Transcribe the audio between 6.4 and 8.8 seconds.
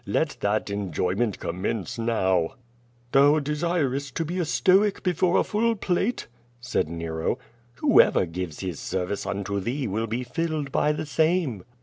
said Nero. "Whoever gives his